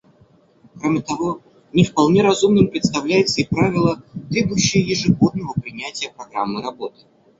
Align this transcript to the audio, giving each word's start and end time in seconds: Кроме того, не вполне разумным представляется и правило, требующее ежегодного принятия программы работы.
Кроме 0.79 1.01
того, 1.01 1.41
не 1.73 1.83
вполне 1.85 2.23
разумным 2.23 2.69
представляется 2.69 3.41
и 3.41 3.45
правило, 3.45 4.01
требующее 4.31 4.81
ежегодного 4.83 5.53
принятия 5.53 6.09
программы 6.09 6.63
работы. 6.63 7.05